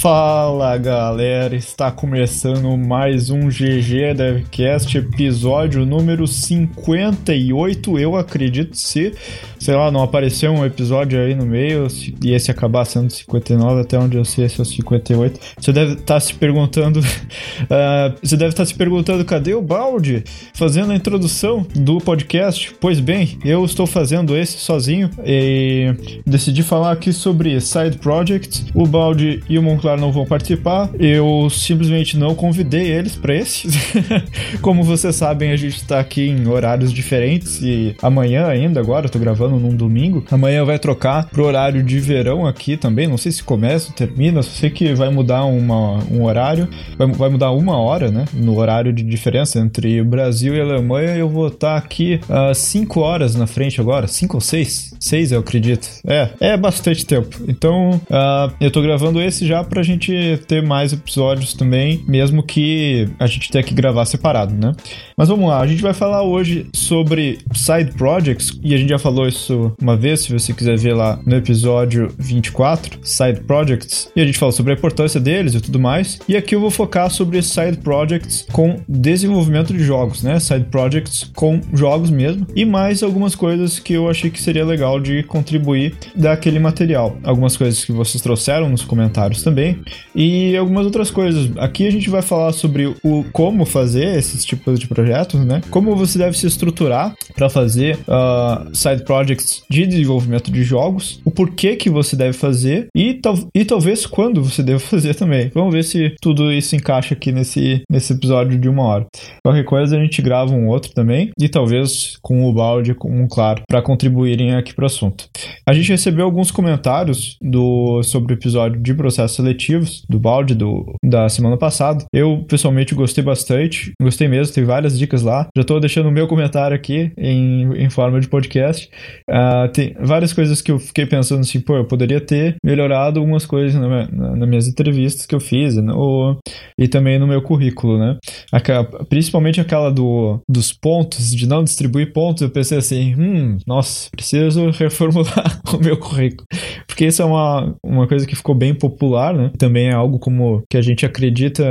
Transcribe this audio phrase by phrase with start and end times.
[0.00, 7.98] Fala galera, está começando mais um GG Devcast, episódio número 58.
[7.98, 9.12] Eu acredito se,
[9.58, 11.88] sei lá, não apareceu um episódio aí no meio
[12.22, 15.40] e esse acabar sendo 59, até onde eu sei esse é o 58.
[15.58, 19.60] Você deve estar tá se perguntando, uh, você deve estar tá se perguntando cadê o
[19.60, 20.22] Balde
[20.54, 22.72] fazendo a introdução do podcast?
[22.80, 25.92] Pois bem, eu estou fazendo esse sozinho e
[26.24, 28.64] decidi falar aqui sobre side projects.
[28.72, 30.90] O Balde e o Monclar claro, não vão participar.
[30.98, 33.68] Eu simplesmente não convidei eles para esse.
[34.60, 39.10] Como vocês sabem, a gente tá aqui em horários diferentes e amanhã ainda, agora, eu
[39.10, 40.24] tô gravando num domingo.
[40.30, 43.06] Amanhã vai trocar pro horário de verão aqui também.
[43.06, 46.68] Não sei se começa ou termina, só sei que vai mudar uma, um horário.
[46.96, 48.26] Vai, vai mudar uma hora, né?
[48.34, 51.16] No horário de diferença entre Brasil e Alemanha.
[51.16, 54.06] Eu vou estar tá aqui uh, cinco horas na frente agora.
[54.06, 54.94] Cinco ou seis?
[55.00, 55.88] Seis, eu acredito.
[56.06, 57.36] É, é bastante tempo.
[57.48, 63.08] Então, uh, eu tô gravando esse já pra gente ter mais episódios também, mesmo que
[63.18, 64.74] a gente tenha que gravar separado, né?
[65.16, 68.98] Mas vamos lá, a gente vai falar hoje sobre side projects, e a gente já
[68.98, 74.20] falou isso uma vez, se você quiser ver lá no episódio 24, side projects, e
[74.20, 76.18] a gente falou sobre a importância deles e tudo mais.
[76.28, 80.38] E aqui eu vou focar sobre side projects com desenvolvimento de jogos, né?
[80.38, 85.00] Side projects com jogos mesmo, e mais algumas coisas que eu achei que seria legal
[85.00, 87.16] de contribuir daquele material.
[87.22, 89.67] Algumas coisas que vocês trouxeram nos comentários também
[90.14, 91.50] E algumas outras coisas.
[91.58, 95.60] Aqui a gente vai falar sobre o como fazer esses tipos de projetos, né?
[95.70, 101.30] Como você deve se estruturar para fazer uh, side projects de desenvolvimento de jogos, o
[101.30, 105.50] porquê que você deve fazer e, tal, e talvez quando você deve fazer também.
[105.54, 109.06] Vamos ver se tudo isso encaixa aqui nesse, nesse episódio de uma hora.
[109.44, 113.62] Qualquer coisa a gente grava um outro também e talvez com o balde, com claro,
[113.68, 115.28] para contribuírem aqui para o assunto.
[115.66, 120.54] A gente recebeu alguns comentários do sobre o episódio de processo seletivo coletivos do balde
[120.54, 122.04] do, da semana passada.
[122.12, 123.92] Eu, pessoalmente, gostei bastante.
[124.00, 125.48] Gostei mesmo, tem várias dicas lá.
[125.56, 128.88] Já tô deixando o meu comentário aqui em, em forma de podcast.
[129.28, 133.44] Uh, tem várias coisas que eu fiquei pensando assim, pô, eu poderia ter melhorado algumas
[133.44, 136.38] coisas na, na, nas minhas entrevistas que eu fiz no,
[136.78, 138.16] e também no meu currículo, né?
[138.52, 144.08] Aquela, principalmente aquela do, dos pontos, de não distribuir pontos, eu pensei assim, hum, nossa,
[144.10, 146.46] preciso reformular o meu currículo.
[146.86, 149.47] Porque isso é uma, uma coisa que ficou bem popular, né?
[149.56, 151.64] Também é algo como que a gente acredita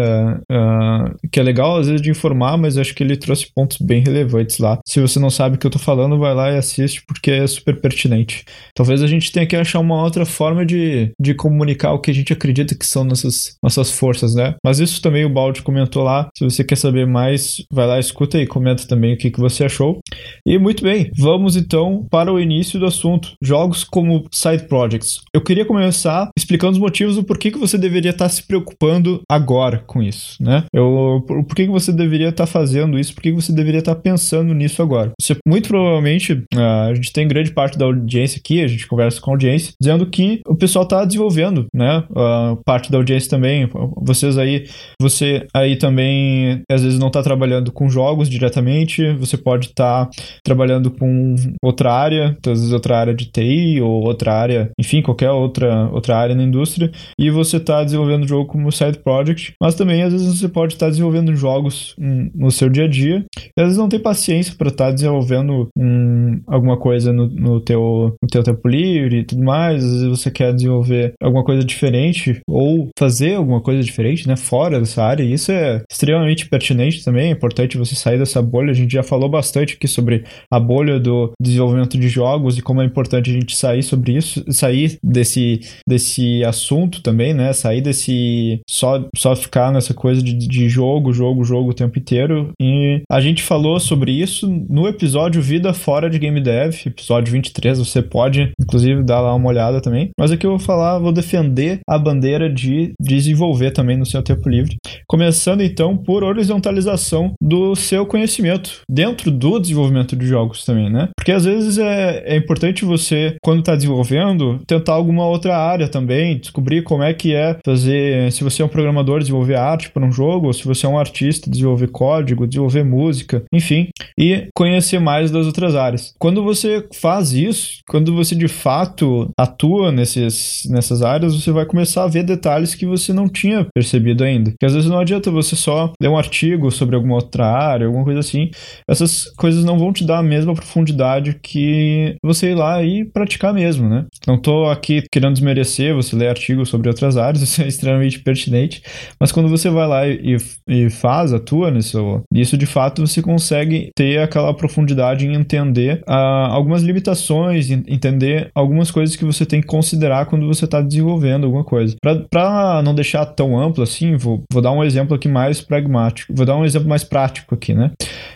[0.51, 4.01] uh, que é legal às vezes de informar, mas acho que ele trouxe pontos bem
[4.01, 4.79] relevantes lá.
[4.85, 7.47] Se você não sabe o que eu tô falando, vai lá e assiste porque é
[7.47, 8.45] super pertinente.
[8.73, 12.13] Talvez a gente tenha que achar uma outra forma de, de comunicar o que a
[12.13, 14.55] gente acredita que são nossas, nossas forças, né?
[14.63, 16.29] Mas isso também o Balde comentou lá.
[16.37, 19.65] Se você quer saber mais, vai lá, escuta e comenta também o que, que você
[19.65, 19.99] achou.
[20.45, 23.33] E muito bem, vamos então para o início do assunto.
[23.41, 25.21] Jogos como side projects.
[25.33, 28.43] Eu queria começar explicando os motivos do porquê que você você deveria estar tá se
[28.43, 30.63] preocupando agora com isso, né?
[30.73, 33.13] Eu, por, por que, que você deveria estar tá fazendo isso?
[33.13, 35.11] Por que, você deveria estar tá pensando nisso agora?
[35.19, 39.21] Você, muito provavelmente, uh, a gente tem grande parte da audiência aqui, a gente conversa
[39.21, 42.03] com a audiência, dizendo que o pessoal está desenvolvendo, né?
[42.09, 43.69] Uh, parte da audiência também,
[44.01, 44.67] vocês aí,
[45.01, 50.11] você aí também, às vezes não está trabalhando com jogos diretamente, você pode estar tá
[50.43, 55.01] trabalhando com outra área, então, às vezes outra área de TI ou outra área, enfim,
[55.01, 58.99] qualquer outra, outra área na indústria, e você você está desenvolvendo o jogo como side
[58.99, 62.85] project, mas também às vezes você pode estar tá desenvolvendo jogos um, no seu dia
[62.85, 63.25] a dia.
[63.35, 67.59] E às vezes não tem paciência para estar tá desenvolvendo um, alguma coisa no, no,
[67.59, 69.83] teu, no teu tempo livre e tudo mais.
[69.83, 74.79] Às vezes você quer desenvolver alguma coisa diferente ou fazer alguma coisa diferente, né, fora
[74.79, 75.23] dessa área.
[75.23, 77.29] E isso é extremamente pertinente também.
[77.29, 78.71] É importante você sair dessa bolha.
[78.71, 82.81] A gente já falou bastante aqui sobre a bolha do desenvolvimento de jogos e como
[82.81, 87.46] é importante a gente sair sobre isso, sair desse, desse assunto também, né?
[87.53, 88.61] Sair desse.
[88.69, 92.51] Só, só ficar nessa coisa de, de jogo, jogo, jogo o tempo inteiro.
[92.59, 97.79] E a gente falou sobre isso no episódio Vida Fora de Game Dev, episódio 23.
[97.79, 100.09] Você pode, inclusive, dar lá uma olhada também.
[100.19, 104.49] Mas aqui eu vou falar, vou defender a bandeira de desenvolver também no seu tempo
[104.49, 104.77] livre.
[105.07, 111.09] Começando então por horizontalização do seu conhecimento dentro do desenvolvimento de jogos também, né?
[111.17, 116.37] Porque às vezes é, é importante você, quando está desenvolvendo, tentar alguma outra área também,
[116.37, 120.11] descobrir como é que quer fazer, se você é um programador, desenvolver arte para um
[120.11, 125.29] jogo, ou se você é um artista, desenvolver código, desenvolver música, enfim, e conhecer mais
[125.29, 126.13] das outras áreas.
[126.19, 132.03] Quando você faz isso, quando você de fato atua nesses, nessas áreas, você vai começar
[132.03, 134.53] a ver detalhes que você não tinha percebido ainda.
[134.59, 138.03] Que às vezes não adianta você só ler um artigo sobre alguma outra área, alguma
[138.03, 138.49] coisa assim.
[138.89, 143.53] Essas coisas não vão te dar a mesma profundidade que você ir lá e praticar
[143.53, 144.05] mesmo, né?
[144.25, 148.81] Não tô aqui querendo desmerecer você ler artigos sobre outras áreas, isso é extremamente pertinente,
[149.19, 150.37] mas quando você vai lá e,
[150.67, 156.51] e faz, atua nisso, isso de fato você consegue ter aquela profundidade em entender uh,
[156.51, 161.63] algumas limitações, entender algumas coisas que você tem que considerar quando você está desenvolvendo alguma
[161.63, 161.95] coisa.
[162.29, 166.45] Para não deixar tão amplo assim, vou, vou dar um exemplo aqui mais pragmático, vou
[166.45, 167.91] dar um exemplo mais prático aqui, né?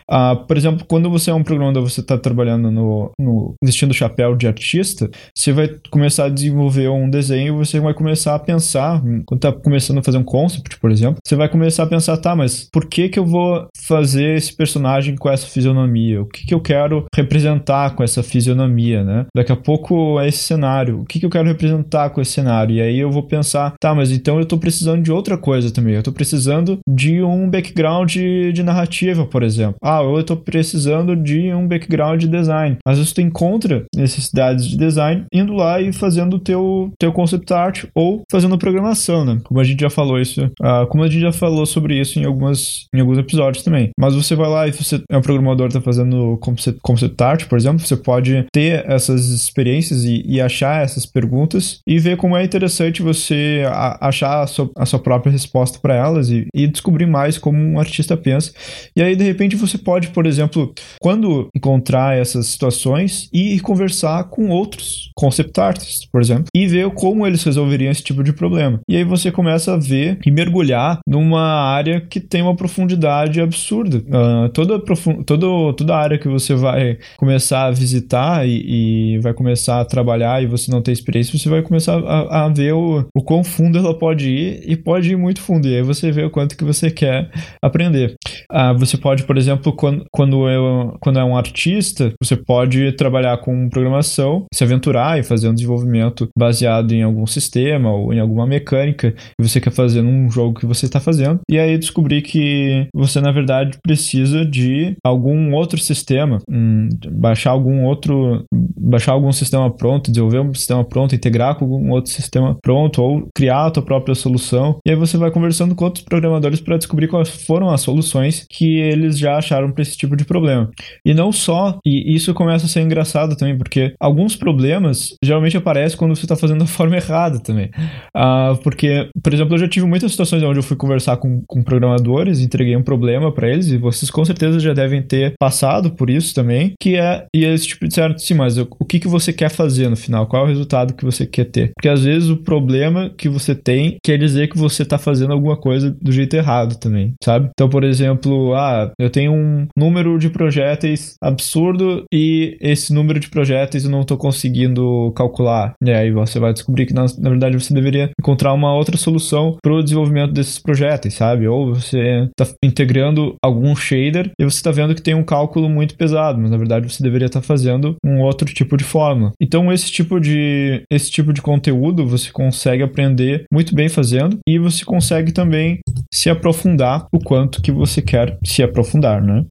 [0.09, 4.35] Uh, por exemplo, quando você é um programador, você está trabalhando no, no vestindo chapéu
[4.35, 9.45] de artista, você vai começar a desenvolver um desenho, você vai começar a pensar, quando
[9.45, 12.67] está começando a fazer um concept, por exemplo, você vai começar a pensar, tá, mas
[12.71, 16.21] por que que eu vou fazer esse personagem com essa fisionomia?
[16.21, 19.25] O que que eu quero representar com essa fisionomia, né?
[19.35, 21.01] Daqui a pouco é esse cenário.
[21.01, 22.75] O que que eu quero representar com esse cenário?
[22.75, 25.93] E aí eu vou pensar, tá, mas então eu estou precisando de outra coisa também.
[25.93, 29.75] Eu estou precisando de um background de narrativa, por exemplo.
[29.83, 32.77] Ah, eu estou precisando de um background de design.
[32.85, 37.51] Às vezes tu encontra necessidades de design indo lá e fazendo o teu, teu concept
[37.53, 39.39] art ou fazendo programação, né?
[39.43, 42.25] Como a gente já falou isso, uh, como a gente já falou sobre isso em,
[42.25, 43.89] algumas, em alguns episódios também.
[43.99, 47.57] Mas você vai lá e você é um programador, está fazendo concept, concept art, por
[47.57, 52.43] exemplo, você pode ter essas experiências e, e achar essas perguntas e ver como é
[52.43, 57.05] interessante você a, achar a sua, a sua própria resposta para elas e, e descobrir
[57.05, 58.51] mais como um artista pensa.
[58.95, 64.49] E aí, de repente, você pode, por exemplo, quando encontrar essas situações e conversar com
[64.49, 68.79] outros concept artists, por exemplo, e ver como eles resolveriam esse tipo de problema.
[68.89, 73.97] E aí você começa a ver e mergulhar numa área que tem uma profundidade absurda.
[73.97, 75.23] Uh, toda, profund...
[75.23, 80.41] toda, toda área que você vai começar a visitar e, e, vai começar a trabalhar
[80.41, 83.77] e você não tem experiência, você vai começar a, a ver o, o quão fundo
[83.77, 85.67] ela pode ir e pode ir muito fundo.
[85.67, 87.29] E aí você vê o quanto que você quer
[87.61, 88.15] aprender.
[88.51, 93.37] Uh, você pode, por exemplo, quando, quando, eu, quando é um artista, você pode trabalhar
[93.37, 98.45] com programação, se aventurar e fazer um desenvolvimento baseado em algum sistema ou em alguma
[98.45, 101.39] mecânica que você quer fazer num jogo que você está fazendo.
[101.49, 107.85] E aí descobrir que você, na verdade, precisa de algum outro sistema, hum, baixar algum
[107.85, 108.43] outro,
[108.77, 113.27] baixar algum sistema pronto, desenvolver um sistema pronto, integrar com algum outro sistema pronto ou
[113.35, 114.77] criar a tua própria solução.
[114.85, 118.79] E aí você vai conversando com outros programadores para descobrir quais foram as soluções que
[118.79, 120.69] eles já acharam para esse tipo de problema.
[121.05, 125.97] E não só, e isso começa a ser engraçado também, porque alguns problemas geralmente aparecem
[125.97, 127.69] quando você está fazendo da forma errada também.
[128.15, 131.63] Uh, porque, por exemplo, eu já tive muitas situações onde eu fui conversar com, com
[131.63, 136.09] programadores, entreguei um problema para eles, e vocês com certeza já devem ter passado por
[136.09, 139.49] isso também, que é, e eles tipo, disseram, sim, mas o, que, que você quer
[139.49, 140.27] fazer no final?
[140.27, 141.71] Qual é o resultado que você quer ter?
[141.75, 145.57] Porque às vezes o problema que você tem quer dizer que você está fazendo alguma
[145.57, 147.49] coisa do jeito errado também, sabe?
[147.51, 153.29] Então, por exemplo, ah, eu tenho um número de projéteis absurdo e esse número de
[153.29, 155.73] projéteis eu não estou conseguindo calcular.
[155.83, 159.57] E aí você vai descobrir que, na, na verdade, você deveria encontrar uma outra solução
[159.61, 161.47] para o desenvolvimento desses projéteis, sabe?
[161.47, 165.95] Ou você está integrando algum shader e você está vendo que tem um cálculo muito
[165.95, 169.31] pesado, mas na verdade você deveria estar tá fazendo um outro tipo de fórmula.
[169.41, 174.59] Então, esse tipo de, esse tipo de conteúdo você consegue aprender muito bem fazendo e
[174.59, 175.79] você consegue também
[176.13, 179.45] se aprofundar o quanto que você quer se aprofundar, né?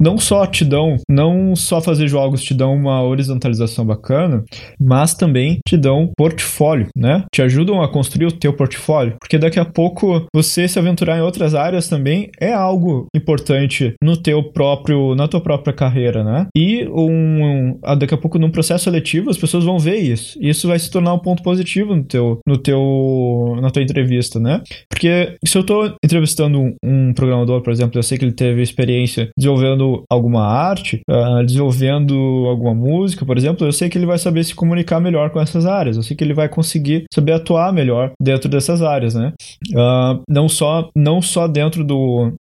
[0.00, 4.44] Não só te dão, não só fazer jogos te dão uma horizontalização bacana,
[4.80, 7.24] mas também te dão portfólio, né?
[7.32, 11.22] Te ajudam a construir o teu portfólio, porque daqui a pouco você se aventurar em
[11.22, 16.46] outras áreas também é algo importante no teu próprio, na tua própria carreira, né?
[16.56, 20.38] E um, daqui a pouco num processo seletivo as pessoas vão ver isso.
[20.40, 24.38] E isso vai se tornar um ponto positivo no teu, no teu, na tua entrevista,
[24.38, 24.62] né?
[24.88, 28.62] Porque se eu tô entrevistando um, um programador, por exemplo, eu sei que ele teve
[28.62, 32.14] experiência desenvolvendo alguma arte, uh, desenvolvendo
[32.48, 35.66] alguma música, por exemplo, eu sei que ele vai saber se comunicar melhor com essas
[35.66, 35.96] áreas.
[35.96, 39.32] Eu sei que ele vai conseguir saber atuar melhor dentro dessas áreas, né?
[39.72, 42.32] Uh, não só não só dentro do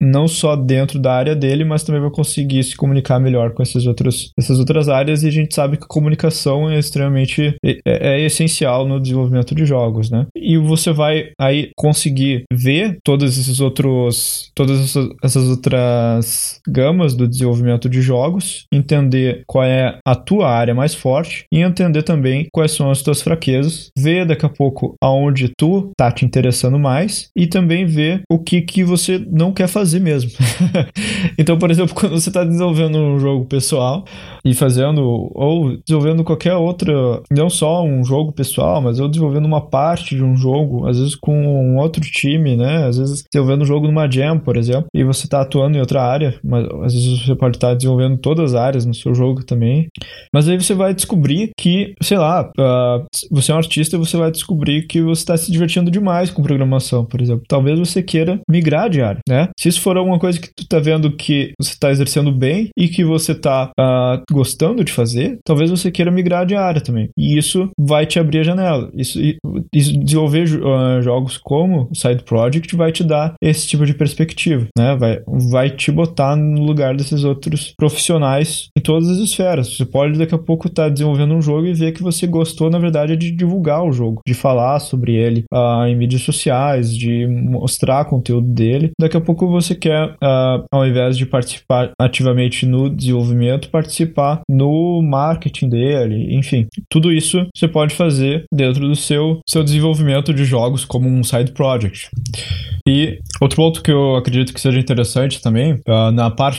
[0.00, 3.86] não só dentro da área dele, mas também vai conseguir se comunicar melhor com essas
[3.86, 8.86] outras essas outras áreas e a gente sabe que comunicação é extremamente é, é essencial
[8.86, 10.26] no desenvolvimento de jogos, né?
[10.36, 17.88] E você vai aí conseguir ver todos esses outros todas essas outras gamas do desenvolvimento
[17.88, 22.90] de jogos, entender qual é a tua área mais forte e entender também quais são
[22.90, 27.86] as tuas fraquezas, ver daqui a pouco aonde tu tá te interessando mais e também
[27.86, 30.30] ver o que que você não quer fazer mesmo.
[31.36, 34.04] então, por exemplo, quando você está desenvolvendo um jogo pessoal
[34.44, 36.94] e fazendo ou desenvolvendo qualquer outra,
[37.30, 41.14] não só um jogo pessoal, mas eu desenvolvendo uma parte de um jogo, às vezes
[41.16, 42.86] com um outro time, né?
[42.86, 46.02] Às vezes desenvolvendo um jogo numa jam, por exemplo, e você está atuando em outra
[46.02, 49.44] área, mas às vezes você pode estar tá desenvolvendo todas as áreas no seu jogo
[49.44, 49.88] também.
[50.32, 54.16] Mas aí você vai descobrir que, sei lá, uh, você é um artista e você
[54.16, 57.44] vai descobrir que você está se divertindo demais com programação, por exemplo.
[57.48, 59.48] Talvez você queira migrar de área, né?
[59.58, 62.88] Se isso for alguma coisa que tu tá vendo que você está exercendo bem e
[62.88, 67.08] que você está uh, gostando de fazer, talvez você queira migrar de área também.
[67.16, 68.90] E isso vai te abrir a janela.
[68.94, 69.20] Isso,
[69.72, 74.96] isso desenvolver uh, jogos como Side Project vai te dar esse tipo de perspectiva, né?
[74.96, 79.76] Vai, vai te botar no lugar desses outros profissionais em todas as esferas.
[79.76, 82.70] Você pode daqui a pouco estar tá desenvolvendo um jogo e ver que você gostou,
[82.70, 87.26] na verdade, de divulgar o jogo, de falar sobre ele uh, em mídias sociais, de
[87.26, 88.90] mostrar conteúdo dele.
[89.00, 95.00] Daqui a pouco você quer, uh, ao invés de participar ativamente no desenvolvimento, participar no
[95.02, 96.66] marketing dele, enfim.
[96.90, 101.52] Tudo isso você pode fazer dentro do seu, seu desenvolvimento de jogos como um side
[101.52, 102.08] project.
[102.88, 106.55] E outro ponto que eu acredito que seja interessante também, uh, na parte,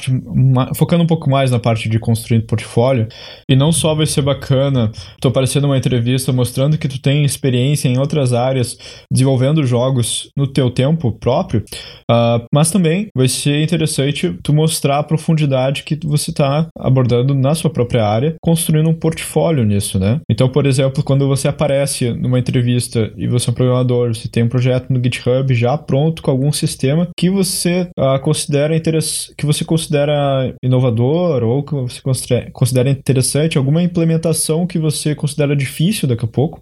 [0.75, 3.07] focando um pouco mais na parte de construir portfólio,
[3.49, 7.87] e não só vai ser bacana tu aparecer numa entrevista mostrando que tu tem experiência
[7.87, 8.77] em outras áreas
[9.11, 11.63] desenvolvendo jogos no teu tempo próprio,
[12.09, 17.55] uh, mas também vai ser interessante tu mostrar a profundidade que você está abordando na
[17.55, 20.19] sua própria área, construindo um portfólio nisso, né?
[20.29, 24.43] Então, por exemplo, quando você aparece numa entrevista e você é um programador, você tem
[24.43, 29.45] um projeto no GitHub já pronto com algum sistema que você uh, considera interessante, que
[29.45, 29.86] você considera
[30.63, 32.01] inovador ou que você
[32.51, 36.59] considera interessante, alguma implementação que você considera difícil daqui a pouco,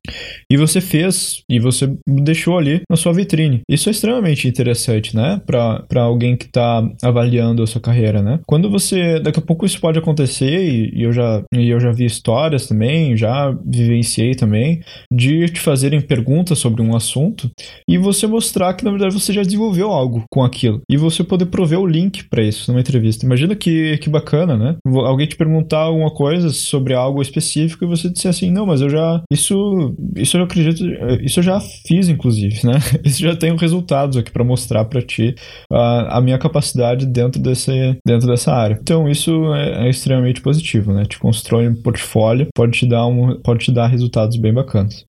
[0.49, 3.61] e você fez e você deixou ali na sua vitrine.
[3.69, 5.41] Isso é extremamente interessante, né?
[5.45, 8.39] Para alguém que está avaliando a sua carreira, né?
[8.45, 9.19] Quando você.
[9.19, 12.67] Daqui a pouco isso pode acontecer, e, e eu, já, e eu já vi histórias
[12.67, 17.49] também, já vivenciei também, de te fazerem perguntas sobre um assunto
[17.87, 20.81] e você mostrar que na verdade você já desenvolveu algo com aquilo.
[20.89, 23.04] E você poder prover o link para isso numa entrevista.
[23.23, 24.75] Imagina que, que bacana, né?
[24.85, 28.89] Alguém te perguntar alguma coisa sobre algo específico e você disser assim, não, mas eu
[28.89, 29.21] já.
[29.31, 30.83] Isso, isso eu acredito.
[31.21, 32.79] Isso eu já fiz, inclusive, né?
[33.03, 35.35] Isso já tenho resultados aqui para mostrar para ti
[35.71, 38.77] a, a minha capacidade dentro, desse, dentro dessa área.
[38.81, 41.05] Então, isso é, é extremamente positivo, né?
[41.05, 45.05] Te constrói um portfólio, pode te dar, um, pode te dar resultados bem bacanas.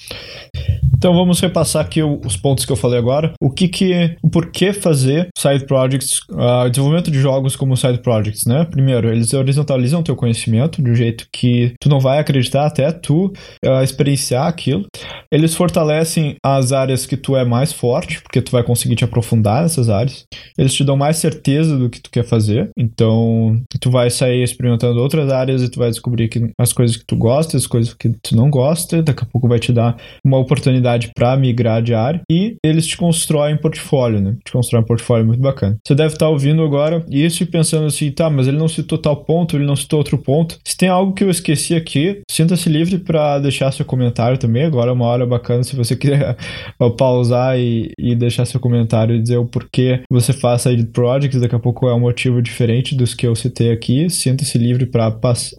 [0.96, 3.32] Então, vamos repassar aqui os pontos que eu falei agora.
[3.40, 8.44] O que que o porquê fazer side projects, uh, desenvolvimento de jogos como side projects,
[8.46, 8.64] né?
[8.64, 13.32] Primeiro, eles horizontalizam teu conhecimento de um jeito que tu não vai acreditar até tu
[13.64, 14.84] uh, experienciar aquilo.
[15.30, 19.62] Eles fortalecem as áreas que tu é mais forte, porque tu vai conseguir te aprofundar
[19.62, 20.24] nessas áreas.
[20.58, 25.00] Eles te dão mais certeza do que tu quer fazer, então tu vai sair experimentando
[25.00, 28.10] outras áreas e tu vai descobrir que as coisas que tu gosta, as coisas que
[28.22, 32.20] tu não gosta, daqui a pouco vai te dar uma oportunidade para migrar de área
[32.30, 34.36] e eles te constroem portfólio né?
[34.44, 35.76] De construir um portfólio muito bacana.
[35.86, 39.16] Você deve estar ouvindo agora isso e pensando assim, tá, mas ele não citou tal
[39.16, 40.58] ponto, ele não citou outro ponto.
[40.64, 44.64] Se tem algo que eu esqueci aqui, sinta-se livre para deixar seu comentário também.
[44.64, 46.36] Agora é uma hora bacana se você quiser
[46.96, 51.40] pausar e, e deixar seu comentário e dizer o porquê você faz side projects.
[51.40, 54.08] Daqui a pouco é um motivo diferente dos que eu citei aqui.
[54.08, 55.54] Sinta-se livre para pass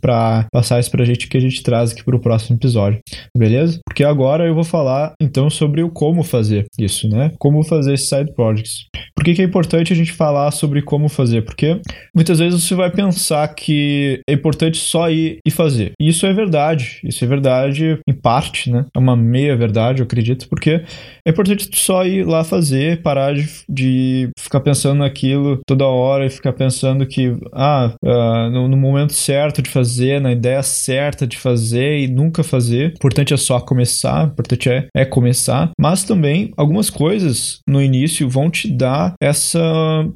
[0.51, 2.99] passar isso pra gente que a gente traz aqui pro próximo episódio.
[3.37, 3.79] Beleza?
[3.85, 7.31] Porque agora eu vou falar então sobre o como fazer isso, né?
[7.37, 8.87] Como fazer esse side project projects.
[9.15, 11.43] Por que, que é importante a gente falar sobre como fazer?
[11.43, 11.79] Porque
[12.17, 15.91] muitas vezes você vai pensar que é importante só ir e fazer.
[16.01, 16.99] E isso é verdade.
[17.03, 18.85] Isso é verdade em parte, né?
[18.95, 20.83] É uma meia verdade, eu acredito, porque
[21.23, 26.29] é importante só ir lá fazer, parar de, de ficar pensando naquilo toda hora e
[26.31, 31.37] ficar pensando que, ah, uh, no, no, momento certo de fazer, na ideia certa de
[31.37, 32.87] fazer e nunca fazer.
[32.87, 35.69] O importante é só começar, o importante é, é começar.
[35.79, 39.59] Mas também algumas coisas no início vão te dar essa.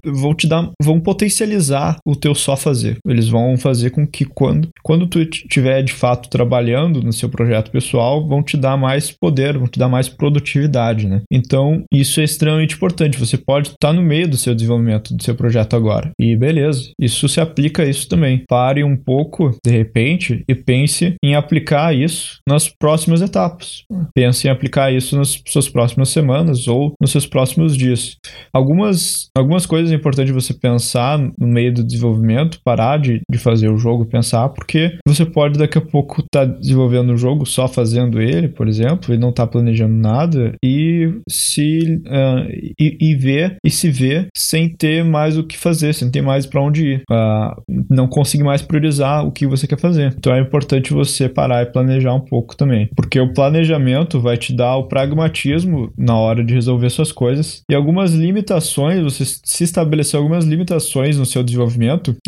[0.03, 0.71] vão te dar.
[0.81, 2.97] vão potencializar o teu só fazer.
[3.07, 7.71] Eles vão fazer com que quando, quando tu estiver de fato trabalhando no seu projeto
[7.71, 11.21] pessoal, vão te dar mais poder, vão te dar mais produtividade, né?
[11.31, 13.19] Então, isso é extremamente importante.
[13.19, 16.11] Você pode estar no meio do seu desenvolvimento do seu projeto agora.
[16.19, 18.43] E beleza, isso se aplica a isso também.
[18.47, 23.83] Pare um pouco, de repente, e pense em aplicar isso nas próximas etapas.
[24.13, 28.17] Pense em aplicar isso nas suas próximas semanas ou nos seus próximos dias.
[28.53, 33.69] Algumas, algumas coisas importantes você pensar no meio do do desenvolvimento, parar de, de fazer
[33.69, 37.67] o jogo pensar, porque você pode daqui a pouco estar tá desenvolvendo o jogo só
[37.67, 42.47] fazendo ele, por exemplo, e não tá planejando nada, e se uh,
[42.79, 46.45] e, e, ver e se ver sem ter mais o que fazer, sem ter mais
[46.45, 50.13] para onde ir, uh, não conseguir mais priorizar o que você quer fazer.
[50.17, 54.53] Então é importante você parar e planejar um pouco também, porque o planejamento vai te
[54.53, 60.17] dar o pragmatismo na hora de resolver suas coisas e algumas limitações, você se estabelecer
[60.17, 61.60] algumas limitações no seu desenvolvimento,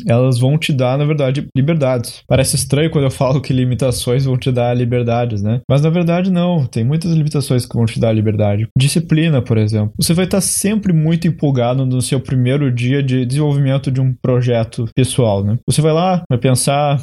[0.08, 2.22] elas vão te dar, na verdade, liberdades.
[2.28, 5.62] Parece estranho quando eu falo que limitações vão te dar liberdades, né?
[5.70, 8.68] Mas na verdade não, tem muitas limitações que vão te dar liberdade.
[8.78, 9.94] Disciplina, por exemplo.
[10.00, 14.86] Você vai estar sempre muito empolgado no seu primeiro dia de desenvolvimento de um projeto
[14.96, 15.58] pessoal, né?
[15.68, 17.02] Você vai lá, vai pensar,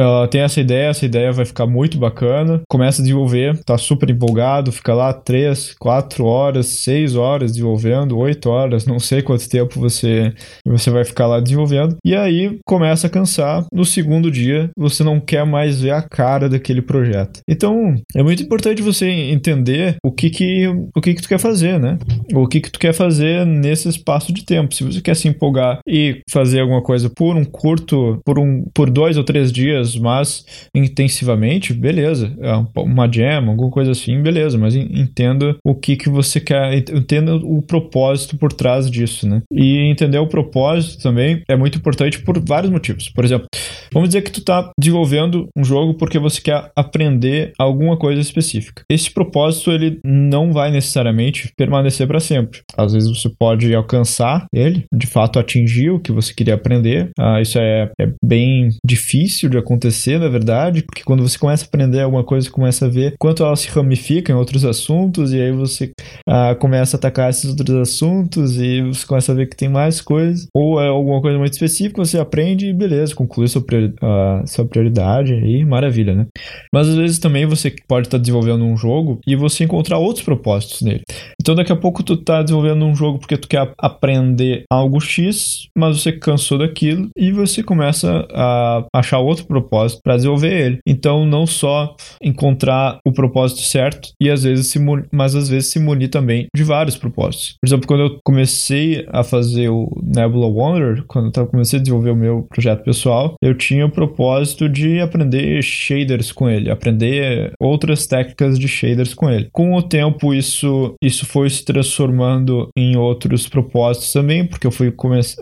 [0.00, 4.10] uh, tem essa ideia, essa ideia vai ficar muito bacana, começa a desenvolver, tá super
[4.10, 9.78] empolgado, fica lá três, quatro horas, seis horas desenvolvendo, oito horas, não sei quanto tempo
[9.78, 10.32] você,
[10.64, 11.61] você vai ficar lá desenvolvendo,
[12.04, 13.64] e aí começa a cansar.
[13.72, 17.40] No segundo dia, você não quer mais ver a cara daquele projeto.
[17.48, 21.78] Então, é muito importante você entender o que que, o que, que tu quer fazer,
[21.78, 21.98] né?
[22.32, 24.74] O que que tu quer fazer nesse espaço de tempo.
[24.74, 28.90] Se você quer se empolgar e fazer alguma coisa por um curto, por um, por
[28.90, 32.32] dois ou três dias, mas intensivamente, beleza.
[32.40, 34.58] É uma jam, alguma coisa assim, beleza.
[34.58, 39.42] Mas entenda o que que você quer, entenda o propósito por trás disso, né?
[39.52, 43.08] E entender o propósito também é muito importante por vários motivos.
[43.08, 43.46] Por exemplo,
[43.92, 48.82] vamos dizer que tu tá desenvolvendo um jogo porque você quer aprender alguma coisa específica.
[48.90, 52.60] Esse propósito ele não vai necessariamente permanecer para sempre.
[52.76, 57.10] Às vezes você pode alcançar ele, de fato atingir o que você queria aprender.
[57.18, 61.68] Ah, isso é, é bem difícil de acontecer, na verdade, porque quando você começa a
[61.68, 65.40] aprender alguma coisa, você começa a ver quanto ela se ramifica em outros assuntos, e
[65.40, 65.92] aí você
[66.28, 70.00] ah, começa a atacar esses outros assuntos, e você começa a ver que tem mais
[70.00, 74.64] coisas, ou é alguma coisa muito específica, você aprende e beleza, conclui sua, uh, sua
[74.64, 76.26] prioridade, aí maravilha, né?
[76.72, 80.24] Mas às vezes também você pode estar tá desenvolvendo um jogo e você encontrar outros
[80.24, 81.02] propósitos nele.
[81.40, 85.68] Então daqui a pouco tu tá desenvolvendo um jogo porque tu quer aprender algo X,
[85.76, 90.78] mas você cansou daquilo e você começa a achar outro propósito para desenvolver ele.
[90.86, 94.78] Então não só encontrar o propósito certo e às vezes se
[95.12, 97.56] mas às vezes se munir também de vários propósitos.
[97.60, 102.10] Por exemplo, quando eu comecei a fazer o Nebula Wanderer, quando eu comecei a desenvolver
[102.10, 108.06] o meu projeto pessoal, eu tinha o propósito de aprender shaders com ele, aprender outras
[108.06, 109.48] técnicas de shaders com ele.
[109.52, 114.92] Com o tempo isso isso foi se transformando em outros propósitos também, porque eu fui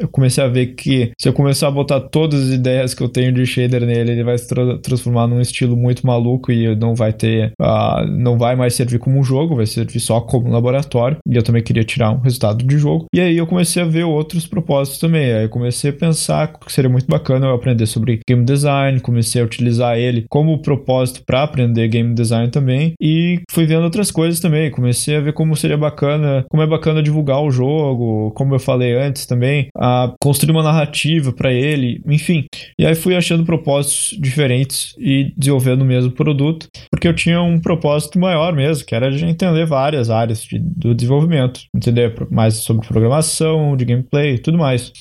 [0.00, 3.08] eu comecei a ver que se eu começar a botar todas as ideias que eu
[3.08, 6.94] tenho de shader nele, ele vai se tra transformar num estilo muito maluco e não
[6.94, 10.52] vai ter, uh, não vai mais servir como um jogo, vai servir só como um
[10.52, 11.18] laboratório.
[11.26, 13.06] E eu também queria tirar um resultado de jogo.
[13.14, 15.32] E aí eu comecei a ver outros propósitos também.
[15.32, 19.40] Aí eu comecei a pensar que seria muito bacana eu aprender sobre game design, comecei
[19.40, 24.40] a utilizar ele como propósito para aprender game design também e fui vendo outras coisas
[24.40, 24.70] também.
[24.70, 28.94] Comecei a ver como seria bacana, como é bacana divulgar o jogo, como eu falei
[28.94, 32.44] antes também, a construir uma narrativa para ele, enfim.
[32.78, 37.58] E aí fui achando propósitos diferentes e desenvolvendo o mesmo produto, porque eu tinha um
[37.58, 42.86] propósito maior mesmo, que era de entender várias áreas de, do desenvolvimento, entender mais sobre
[42.86, 44.92] programação, de gameplay, tudo mais.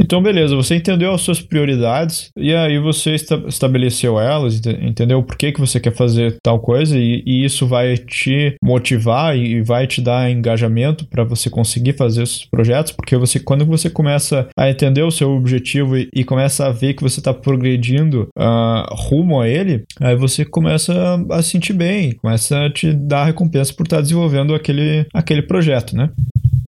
[0.00, 5.36] Então, beleza, você entendeu as suas prioridades e aí você esta estabeleceu elas, entendeu por
[5.36, 9.86] que, que você quer fazer tal coisa e, e isso vai te motivar e vai
[9.86, 14.68] te dar engajamento para você conseguir fazer esses projetos, porque você quando você começa a
[14.68, 19.40] entender o seu objetivo e, e começa a ver que você está progredindo uh, rumo
[19.40, 23.84] a ele, aí você começa a, a sentir bem, começa a te dar recompensa por
[23.84, 26.10] estar tá desenvolvendo aquele, aquele projeto, né?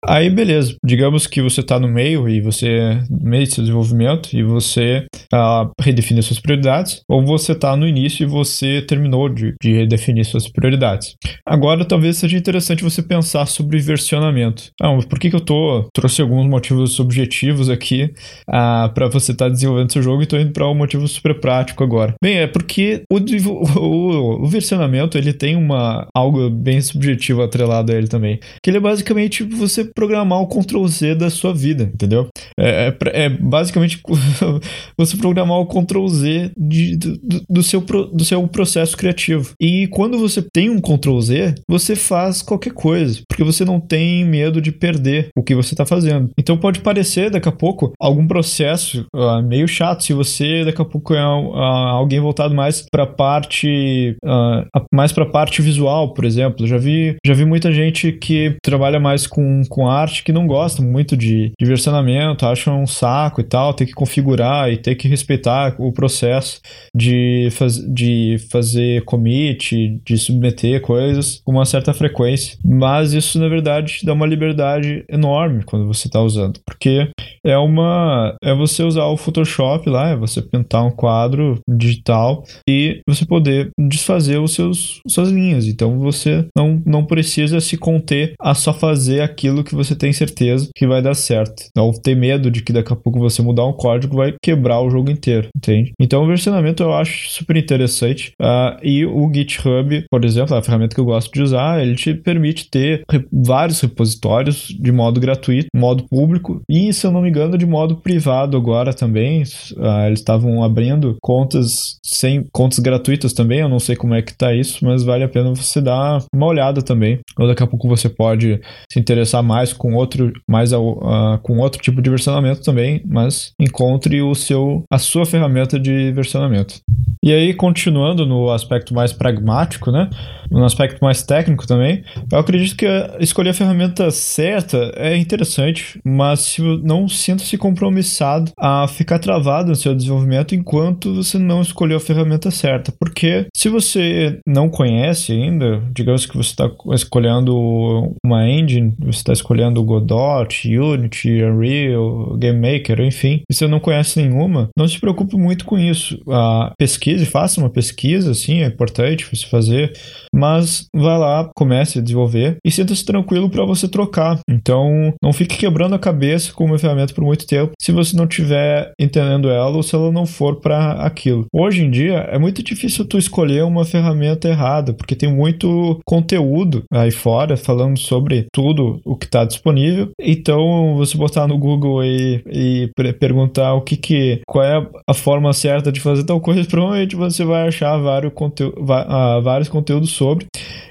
[0.04, 0.76] Aí, beleza.
[0.84, 5.06] Digamos que você está no meio e você, no meio do seu desenvolvimento, e você
[5.32, 10.24] uh, redefine suas prioridades, ou você está no início e você terminou de, de redefinir
[10.24, 11.14] suas prioridades.
[11.46, 14.70] Agora, talvez seja interessante você pensar sobre versionamento.
[14.80, 15.88] Ah, mas por que, que eu tô.
[15.94, 18.04] Trouxe alguns motivos subjetivos aqui
[18.48, 21.40] uh, para você estar tá desenvolvendo seu jogo e estou indo para um motivo super
[21.40, 22.14] prático agora.
[22.22, 23.18] Bem, é porque o,
[23.78, 28.38] o, o versionamento ele tem uma algo bem subjetivo atrelado a ele também.
[28.62, 32.28] Que ele é basicamente você programar o Ctrl Z da sua vida, entendeu?
[32.58, 34.00] É, é, é basicamente
[34.96, 39.52] você programar o Ctrl Z de, do, do, seu, do seu processo criativo.
[39.60, 44.24] E quando você tem um Ctrl Z, você faz qualquer coisa, porque você não tem
[44.24, 46.30] medo de perder o que você está fazendo.
[46.38, 50.84] Então pode parecer daqui a pouco algum processo uh, meio chato se você daqui a
[50.84, 56.66] pouco é uh, alguém voltado mais para parte uh, mais para parte visual, por exemplo.
[56.66, 60.82] Já vi já vi muita gente que trabalha mais com com arte que não gostam
[60.82, 65.06] muito de, de versionamento, acham um saco e tal, ter que configurar e ter que
[65.06, 66.62] respeitar o processo
[66.96, 72.56] de, faz, de fazer commit, de submeter coisas com uma certa frequência.
[72.64, 77.10] Mas isso, na verdade, dá uma liberdade enorme quando você está usando, porque
[77.44, 83.02] é uma é você usar o Photoshop lá, é você pintar um quadro digital e
[83.06, 85.66] você poder desfazer os seus suas linhas.
[85.66, 90.68] Então você não, não precisa se conter a só fazer aquilo que você tem certeza
[90.74, 91.64] que vai dar certo.
[91.76, 94.90] Não ter medo de que daqui a pouco você mudar um código vai quebrar o
[94.90, 95.92] jogo inteiro, entende?
[96.00, 98.32] Então o versionamento eu acho super interessante.
[98.40, 102.14] Uh, e o GitHub, por exemplo, a ferramenta que eu gosto de usar, ele te
[102.14, 103.02] permite ter
[103.32, 107.96] vários repositórios de modo gratuito, modo público e, se eu não me engano, de modo
[107.96, 109.42] privado agora também.
[109.76, 113.60] Uh, eles estavam abrindo contas sem contas gratuitas também.
[113.60, 116.46] Eu não sei como é que tá isso, mas vale a pena você dar uma
[116.46, 117.18] olhada também.
[117.38, 121.80] Ou daqui a pouco você pode se interessar mais com outro, mais uh, com outro
[121.80, 126.80] tipo de versionamento também, mas encontre o seu a sua ferramenta de versionamento.
[127.26, 130.08] E aí, continuando no aspecto mais pragmático, né?
[130.48, 132.86] No aspecto mais técnico também, eu acredito que
[133.18, 139.92] escolher a ferramenta certa é interessante, mas não sinta-se compromissado a ficar travado no seu
[139.92, 142.92] desenvolvimento enquanto você não escolheu a ferramenta certa.
[142.96, 149.32] Porque se você não conhece ainda, digamos que você está escolhendo uma engine, você está
[149.46, 155.64] escolhendo Godot, Unity, Unreal, GameMaker, enfim, e você não conhece nenhuma, não se preocupe muito
[155.64, 156.20] com isso.
[156.28, 159.92] A pesquisa pesquise, faça uma pesquisa, sim, é importante você fazer,
[160.34, 164.40] mas vá lá, comece a desenvolver e sinta-se tranquilo para você trocar.
[164.48, 168.24] Então, não fique quebrando a cabeça com uma ferramenta por muito tempo se você não
[168.24, 171.46] estiver entendendo ela ou se ela não for para aquilo.
[171.52, 176.84] Hoje em dia, é muito difícil tu escolher uma ferramenta errada, porque tem muito conteúdo
[176.92, 180.10] aí fora falando sobre tudo o que está disponível.
[180.20, 185.52] Então, você botar no Google e, e perguntar o que que qual é a forma
[185.52, 190.46] certa de fazer tal coisa, provavelmente você vai achar vários, conteúdo, uh, vários conteúdos sobre.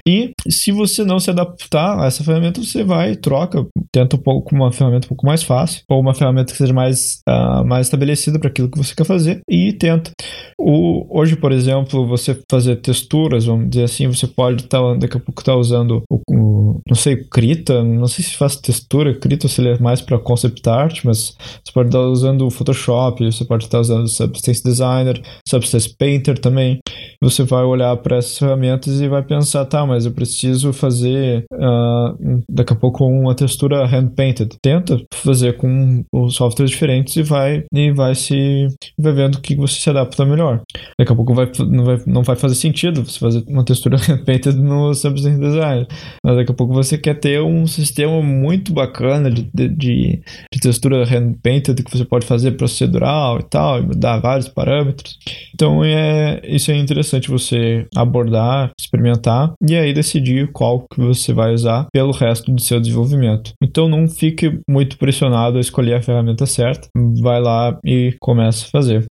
[0.06, 4.54] E se você não se adaptar a essa ferramenta, você vai, troca, tenta um pouco
[4.54, 8.38] uma ferramenta um pouco mais fácil, ou uma ferramenta que seja mais, uh, mais estabelecida
[8.38, 10.12] para aquilo que você quer fazer, e tenta.
[10.58, 15.16] O, hoje, por exemplo, você fazer texturas, vamos dizer assim, você pode estar tá, daqui
[15.16, 19.14] a pouco estar tá usando o, o, não sei, Krita, não sei se faz textura,
[19.14, 22.50] Krita se ele é mais para concept art, mas você pode estar tá usando o
[22.50, 26.78] Photoshop, você pode estar usando o Substance Designer, Substance Painter também.
[27.20, 32.42] Você vai olhar para essas ferramentas e vai pensar, tá, mas eu preciso fazer uh,
[32.50, 34.56] daqui a pouco uma textura hand painted.
[34.62, 39.54] Tenta fazer com os softwares diferentes e vai e vai se vai vendo o que
[39.56, 40.60] você se adapta melhor.
[40.98, 44.24] Daqui a pouco vai, não, vai, não vai fazer sentido você fazer uma textura hand
[44.24, 45.86] painted no Substance Design.
[46.24, 50.60] Mas daqui a pouco você quer ter um sistema muito bacana de, de, de, de
[50.60, 55.18] textura hand painted que você pode fazer procedural e tal, e mudar vários parâmetros.
[55.54, 61.52] Então é, isso é interessante você abordar, experimentar e aí decidir qual que você vai
[61.52, 63.52] usar pelo resto do seu desenvolvimento.
[63.62, 66.88] Então não fique muito pressionado a escolher a ferramenta certa,
[67.20, 69.04] vai lá e começa a fazer.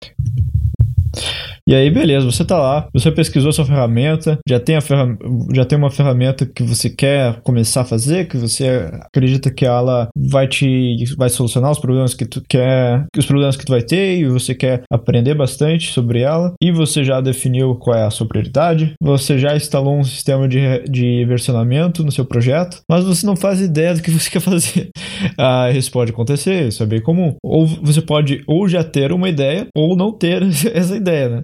[1.68, 5.18] E aí, beleza, você tá lá, você pesquisou sua ferramenta, já tem, a ferram
[5.52, 10.08] já tem uma ferramenta que você quer começar a fazer, que você acredita que ela
[10.16, 14.20] vai te vai solucionar os problemas que tu quer, os problemas que tu vai ter
[14.20, 18.28] e você quer aprender bastante sobre ela, e você já definiu qual é a sua
[18.28, 23.36] prioridade, você já instalou um sistema de, de versionamento no seu projeto, mas você não
[23.36, 24.90] faz ideia do que você quer fazer.
[25.36, 27.34] ah, isso pode acontecer, isso é bem comum.
[27.44, 30.44] Ou você pode ou já ter uma ideia ou não ter
[30.76, 31.44] essa ideia, né?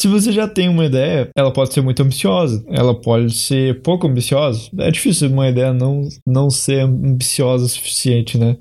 [0.00, 4.06] Se você já tem uma ideia, ela pode ser muito ambiciosa, ela pode ser pouco
[4.06, 4.70] ambiciosa.
[4.78, 8.56] É difícil uma ideia não, não ser ambiciosa o suficiente, né?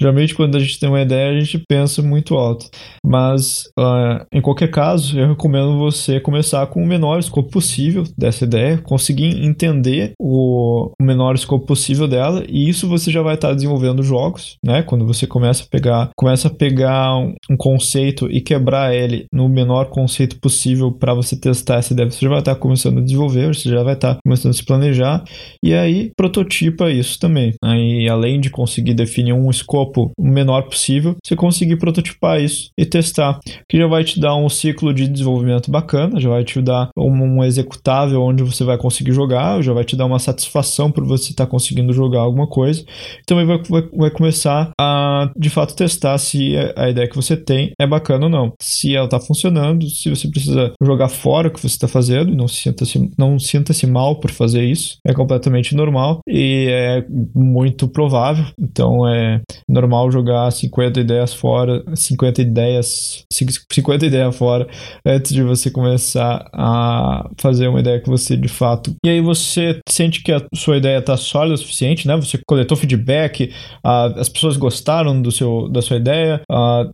[0.00, 2.66] Geralmente, quando a gente tem uma ideia, a gente pensa muito alto.
[3.06, 8.42] Mas, uh, em qualquer caso, eu recomendo você começar com o menor escopo possível dessa
[8.42, 14.02] ideia, conseguir entender o, menor escopo possível dela, e isso você já vai estar desenvolvendo
[14.02, 14.82] jogos, né?
[14.82, 19.48] Quando você começa a pegar, começa a pegar um, um conceito e quebrar ele no
[19.48, 22.10] menor conceito possível para você testar essa ideia.
[22.10, 25.24] Você já vai estar começando a desenvolver, você já vai estar começando a se planejar
[25.62, 27.54] e aí prototipa isso também.
[27.62, 32.86] Aí, além de conseguir definir um escopo o menor possível, você conseguir prototipar isso e
[32.86, 36.90] testar, que já vai te dar um ciclo de desenvolvimento bacana, já vai te dar
[36.96, 41.30] um, executável onde você vai conseguir jogar, já vai te dar uma satisfação por você
[41.30, 42.84] estar conseguindo jogar alguma coisa.
[43.26, 47.72] Também vai, vai, vai começar a de fato testar se a ideia que você tem
[47.80, 51.60] é bacana ou não, se ela está funcionando, se você precisa jogar fora o que
[51.60, 54.98] você está fazendo, não sinta-se não sinta-se mal por fazer isso.
[55.06, 57.04] É completamente normal e é
[57.34, 58.44] muito provável.
[58.58, 64.66] Então é normal jogar 50 ideias fora, 50 ideias, 50 ideias fora
[65.04, 68.94] antes de você começar a fazer uma ideia que você de fato.
[69.04, 72.16] E aí você sente que a sua ideia está sólida o suficiente, né?
[72.16, 73.52] Você coletou feedback,
[73.82, 76.40] as pessoas gostaram do seu, da sua ideia,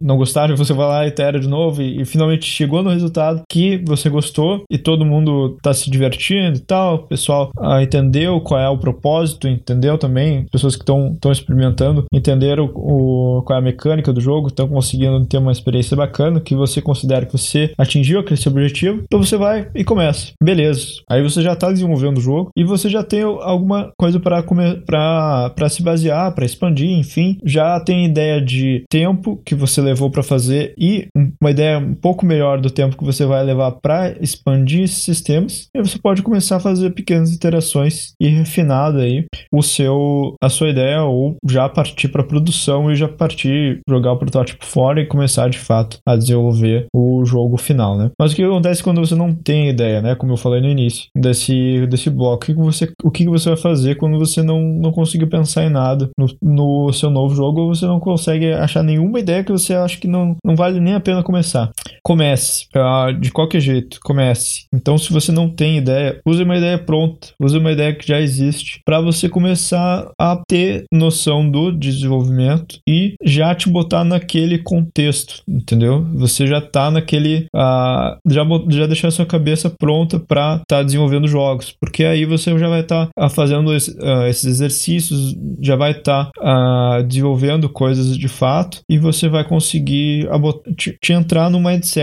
[0.01, 3.43] não gostaram, você vai lá e itera de novo e, e finalmente chegou no resultado
[3.51, 6.95] que você gostou e todo mundo está se divertindo e tal.
[6.97, 12.71] O pessoal ah, entendeu qual é o propósito, entendeu também, pessoas que estão experimentando entenderam
[12.75, 16.81] o, qual é a mecânica do jogo, estão conseguindo ter uma experiência bacana que você
[16.81, 20.33] considera que você atingiu aquele seu objetivo, então você vai e começa.
[20.43, 20.87] Beleza.
[21.09, 25.83] Aí você já está desenvolvendo o jogo e você já tem alguma coisa para se
[25.83, 31.07] basear, para expandir, enfim, já tem ideia de tempo que você levou para fazer e
[31.41, 35.69] uma ideia um pouco melhor do tempo que você vai levar para expandir esses sistemas.
[35.75, 40.69] E você pode começar a fazer pequenas interações e refinar aí o seu a sua
[40.69, 45.49] ideia ou já partir para produção e já partir jogar o protótipo fora e começar
[45.49, 48.11] de fato a desenvolver o jogo final, né?
[48.19, 50.15] Mas o que acontece quando você não tem ideia, né?
[50.15, 53.59] Como eu falei no início desse desse bloco, o que você o que você vai
[53.59, 57.75] fazer quando você não não conseguiu pensar em nada no, no seu novo jogo ou
[57.75, 61.01] você não consegue achar nenhuma ideia que você acha que não não vale nem a
[61.01, 61.71] pena começar?
[62.07, 64.67] Comece, uh, de qualquer jeito, comece.
[64.73, 68.21] Então, se você não tem ideia, use uma ideia pronta, use uma ideia que já
[68.21, 75.43] existe, para você começar a ter noção do desenvolvimento e já te botar naquele contexto,
[75.49, 76.07] entendeu?
[76.15, 77.49] Você já tá naquele.
[77.53, 82.57] Uh, já, já deixar sua cabeça pronta para estar tá desenvolvendo jogos, porque aí você
[82.57, 87.69] já vai estar tá, uh, fazendo esse, uh, esses exercícios, já vai estar tá, desenvolvendo
[87.69, 90.29] coisas de fato e você vai conseguir
[90.77, 91.96] te, te, entrar no mindset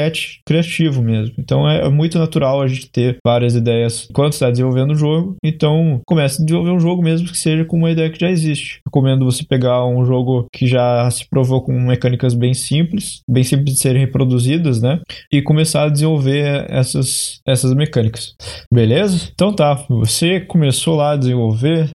[0.46, 1.36] criativo mesmo.
[1.38, 5.36] Então é, é muito natural a gente ter várias ideias enquanto está desenvolvendo o jogo.
[5.44, 8.80] Então, comece a desenvolver um jogo mesmo que seja com uma ideia que já existe.
[8.86, 13.76] Recomendo você pegar um jogo que já se provou com mecânicas bem simples, bem simples
[13.76, 15.00] de serem reproduzidas, né?
[15.32, 18.36] E começar a desenvolver essas, essas mecânicas.
[18.72, 19.30] Beleza?
[19.34, 21.90] Então tá, você começou lá a desenvolver,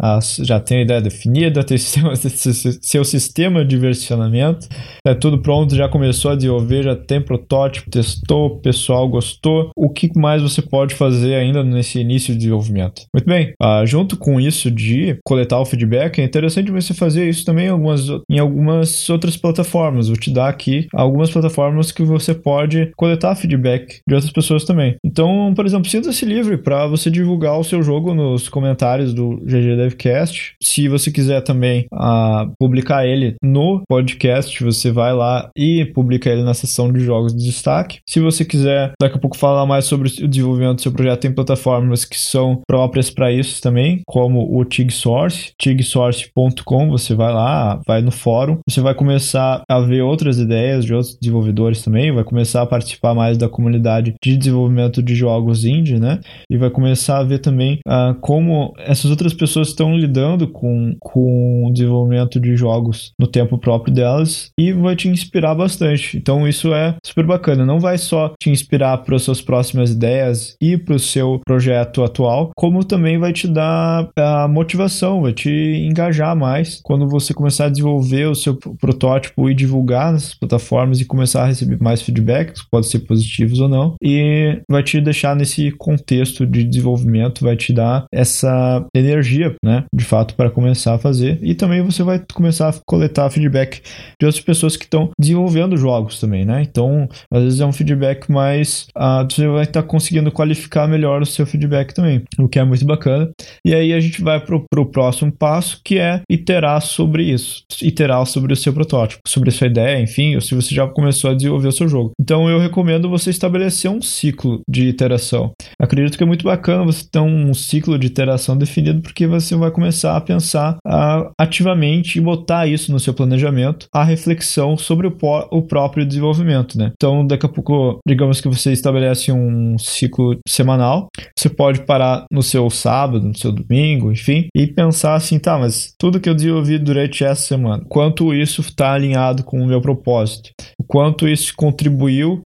[0.41, 1.77] já tem a ideia definida, tem
[2.81, 4.67] seu sistema de versionamento,
[5.05, 9.69] é tudo pronto, já começou a desenvolver, já tem protótipo, testou, o pessoal gostou.
[9.75, 13.03] O que mais você pode fazer ainda nesse início de desenvolvimento?
[13.13, 17.45] Muito bem, uh, junto com isso de coletar o feedback, é interessante você fazer isso
[17.45, 20.07] também em algumas, em algumas outras plataformas.
[20.07, 24.95] Vou te dar aqui algumas plataformas que você pode coletar feedback de outras pessoas também.
[25.03, 29.75] Então, por exemplo, sinta-se livre para você divulgar o seu jogo nos comentários do GG
[29.77, 30.55] Devcast.
[30.61, 36.43] Se você quiser também uh, publicar ele no podcast, você vai lá e publica ele
[36.43, 37.74] na seção de jogos de destaque.
[38.07, 41.33] Se você quiser daqui a pouco falar mais sobre o desenvolvimento do seu projeto, tem
[41.33, 48.01] plataformas que são próprias para isso também, como o TigSource, tigsource.com, você vai lá, vai
[48.01, 52.61] no fórum, você vai começar a ver outras ideias de outros desenvolvedores também, vai começar
[52.61, 56.19] a participar mais da comunidade de desenvolvimento de jogos indie, né?
[56.49, 61.65] E vai começar a ver também uh, como essas outras pessoas estão lidando com, com
[61.65, 66.17] o desenvolvimento de jogos no tempo próprio delas e vai te inspirar bastante.
[66.17, 67.54] Então isso é super bacana.
[67.63, 72.03] Não vai só te inspirar para as suas próximas ideias e para o seu projeto
[72.03, 77.65] atual, como também vai te dar a motivação, vai te engajar mais quando você começar
[77.65, 82.63] a desenvolver o seu protótipo e divulgar nessas plataformas e começar a receber mais feedbacks,
[82.69, 87.71] pode ser positivos ou não, e vai te deixar nesse contexto de desenvolvimento, vai te
[87.71, 91.39] dar essa energia, né, de fato, para começar a fazer.
[91.41, 93.81] E também você vai começar a coletar feedback
[94.19, 96.61] de outras pessoas que estão desenvolvendo jogos também, né?
[96.61, 98.87] Então, às vezes é um feedback mais.
[98.95, 102.63] Uh, você vai estar tá conseguindo qualificar melhor o seu feedback também, o que é
[102.63, 103.29] muito bacana.
[103.63, 108.25] E aí a gente vai para o próximo passo, que é iterar sobre isso, iterar
[108.25, 111.33] sobre o seu protótipo, sobre a sua ideia, enfim, ou se você já começou a
[111.33, 112.11] desenvolver o seu jogo.
[112.19, 115.51] Então, eu recomendo você estabelecer um ciclo de iteração.
[115.79, 119.71] Acredito que é muito bacana você ter um ciclo de iteração definido, porque você vai
[119.71, 125.15] começar a pensar uh, ativamente e botar isso no seu planejamento, a reflexão sobre o,
[125.51, 126.91] o próprio desenvolvimento, né?
[126.95, 132.41] Então, daqui a pouco, digamos que você estabelece um ciclo semanal, você pode parar no
[132.41, 136.77] seu sábado, no seu domingo, enfim, e pensar assim, tá, mas tudo que eu desenvolvi
[136.79, 140.49] durante essa semana, quanto isso está alinhado com o meu propósito?
[140.79, 142.41] O quanto isso contribuiu,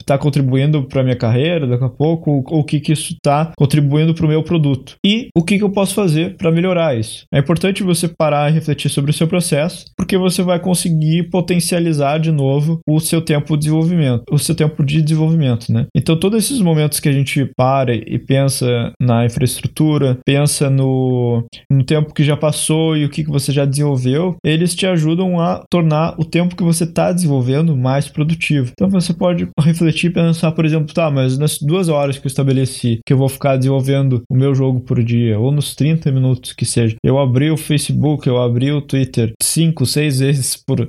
[0.00, 4.14] está contribuindo para minha carreira daqui a pouco, ou o que, que isso está contribuindo
[4.14, 4.96] para o meu produto?
[5.04, 7.24] E o que, que eu posso fazer para melhorar isso?
[7.32, 12.18] É importante você parar e refletir sobre o seu processo, porque você vai conseguir potencializar
[12.18, 14.24] de novo o seu tempo de desenvolvimento.
[14.30, 15.86] O seu tempo de desenvolvimento, né?
[15.94, 21.84] Então, todos esses momentos que a gente para e pensa na infraestrutura, pensa no, no
[21.84, 25.64] tempo que já passou e o que, que você já desenvolveu, eles te ajudam a
[25.70, 28.72] tornar o tempo que você está desenvolvendo mais produtivo.
[28.72, 32.30] Então, você pode refletir e pensar, por exemplo, tá, mas nas duas horas que eu
[32.30, 36.52] estabeleci que eu vou ficar desenvolvendo o meu jogo por dia, ou nos 30 minutos
[36.52, 40.88] que seja, eu abri o Facebook, eu abri o Twitter cinco, seis vezes por uh,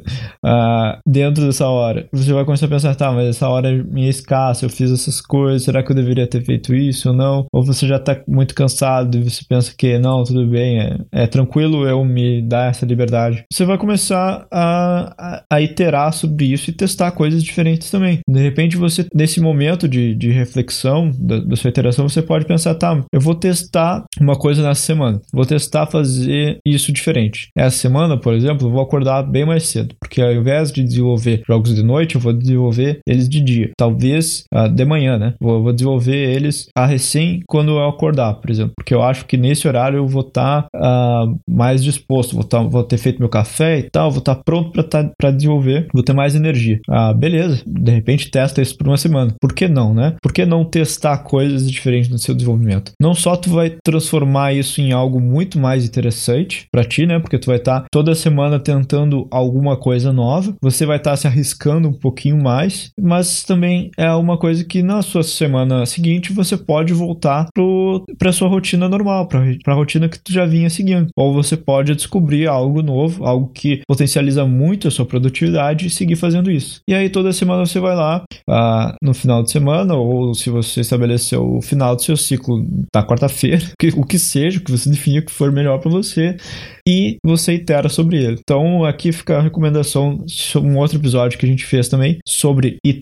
[1.06, 2.08] dentro dessa hora.
[2.12, 5.20] Você vai começar a pensar, tá, mas essa hora é minha escassa, eu fiz essas
[5.20, 7.46] coisas, será que eu deveria ter feito isso ou não?
[7.52, 11.28] Ou você já tá muito cansado e você pensa que não, tudo bem, é, é
[11.28, 13.44] tranquilo eu me dar essa liberdade.
[13.52, 18.20] Você vai começar a, a, a, iterar sobre isso e testar coisas diferentes também.
[18.28, 22.76] De repente, você, nesse momento de, de reflexão da, da sua iteração, você pode pensar,
[22.76, 27.50] tá, eu vou testar uma coisa nessa semana, vou testar fazer isso diferente.
[27.56, 31.44] Essa semana, por exemplo, eu vou acordar bem mais cedo, porque ao invés de desenvolver
[31.48, 33.72] jogos de noite, eu vou desenvolver eles de dia.
[33.78, 35.34] Talvez uh, de manhã, né?
[35.40, 39.38] Vou, vou, desenvolver eles a recém quando eu acordar, por exemplo, porque eu acho que
[39.38, 43.30] nesse horário eu vou estar tá, uh, mais disposto, vou, tá, vou ter feito meu
[43.30, 46.80] café e tal, vou estar tá pronto para tá, desenvolver, vou ter mais energia.
[46.90, 49.34] Ah, beleza, de repente testa isso por uma semana.
[49.40, 50.16] Por que não, né?
[50.22, 52.92] Por que não testar coisas diferentes no seu desenvolvimento?
[53.00, 57.20] Não só tu vai transformar isso em algo muito mais interessante para ti, né?
[57.20, 61.18] Porque tu vai estar tá toda semana tentando alguma coisa nova, você vai estar tá
[61.18, 66.32] se arriscando um pouquinho mais, mas também é uma coisa que na sua semana seguinte
[66.32, 67.48] você pode voltar
[68.18, 71.10] para sua rotina normal, para a rotina que tu já vinha seguindo.
[71.14, 76.16] Ou você pode descobrir algo novo, algo que potencializa muito a sua produtividade e seguir
[76.16, 76.80] fazendo isso.
[76.88, 80.80] E aí toda semana você vai lá ah, no final de semana, ou se você
[80.80, 83.62] estabeleceu o final do seu ciclo na quarta-feira,
[83.98, 86.38] o que seja, o que você definir que for melhor para você,
[86.88, 88.38] e você itera sobre ele.
[88.40, 90.24] Então aqui fica a recomendação,
[90.56, 93.01] um outro episódio que a gente fez também sobre iteração,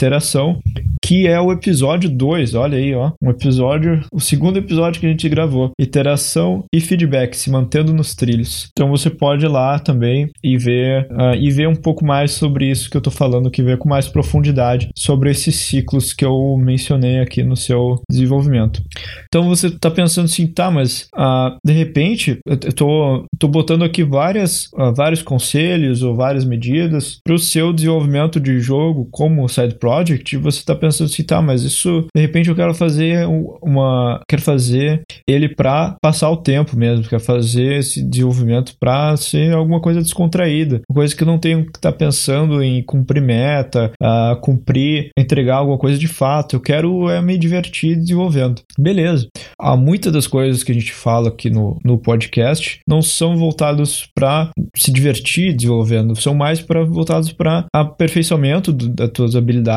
[1.10, 2.54] que é o episódio 2.
[2.54, 7.36] Olha aí, ó, um episódio, o segundo episódio que a gente gravou, iteração e feedback,
[7.36, 8.68] se mantendo nos trilhos.
[8.72, 12.70] Então você pode ir lá também e ver uh, e ver um pouco mais sobre
[12.70, 16.56] isso que eu tô falando, que ver com mais profundidade sobre esses ciclos que eu
[16.58, 18.80] mencionei aqui no seu desenvolvimento.
[19.26, 24.04] Então você tá pensando assim, tá, mas uh, de repente eu tô, tô botando aqui
[24.04, 29.79] várias, uh, vários conselhos ou várias medidas para o seu desenvolvimento de jogo como side
[29.80, 33.26] project, você está pensando assim, tá, mas isso de repente eu quero fazer
[33.62, 39.54] uma, quero fazer ele para passar o tempo mesmo, quero fazer esse desenvolvimento para ser
[39.54, 43.22] alguma coisa descontraída, uma coisa que eu não tenho que estar tá pensando em cumprir
[43.22, 46.56] meta, uh, cumprir, entregar alguma coisa de fato.
[46.56, 48.62] Eu quero é me divertir desenvolvendo.
[48.78, 49.28] Beleza.
[49.60, 54.08] Há muitas das coisas que a gente fala aqui no, no podcast não são voltados
[54.14, 59.69] para se divertir desenvolvendo, são mais para voltados para aperfeiçoamento do, das tuas habilidades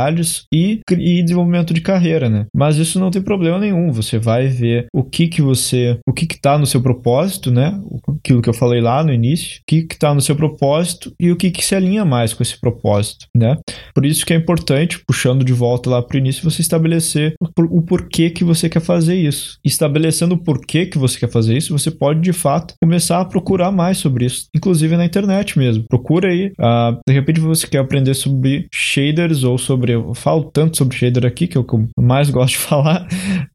[0.52, 2.46] e, e desenvolvimento de carreira, né?
[2.55, 3.92] Mas isso não tem problema nenhum.
[3.92, 7.78] Você vai ver o que que você, o que que tá no seu propósito, né?
[8.18, 11.31] Aquilo que eu falei lá no início, o que que tá no seu propósito e
[11.31, 13.59] o que que se alinha mais com esse propósito, né?
[13.94, 17.78] Por isso que é importante, puxando de volta lá para o início, você estabelecer o,
[17.78, 19.59] o porquê que você quer fazer isso.
[19.64, 23.70] Estabelecendo o porquê que você quer fazer isso, você pode de fato começar a procurar
[23.70, 25.85] mais sobre isso, inclusive na internet mesmo.
[25.88, 26.52] Procura aí.
[26.59, 29.82] Uh, de repente você quer aprender sobre shaders ou sobre.
[29.90, 33.07] Eu falo tanto sobre shader aqui, que é o que eu mais gosto de falar.